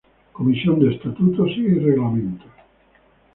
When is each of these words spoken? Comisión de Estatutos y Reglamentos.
Comisión 0.33 0.79
de 0.79 0.93
Estatutos 0.95 1.51
y 1.57 1.75
Reglamentos. 1.77 2.49